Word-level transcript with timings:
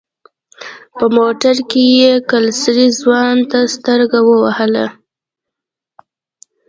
په 0.97 1.05
موټر 1.17 1.55
کې 1.69 1.83
يې 1.99 2.11
کلسري 2.31 2.87
ځوان 2.99 3.37
ته 3.51 3.59
سترګه 3.75 4.19
ووهله. 4.27 4.85